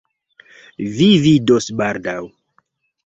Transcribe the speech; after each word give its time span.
Vi 0.95 1.09
vidos 1.25 1.69
baldaŭ. 1.83 2.17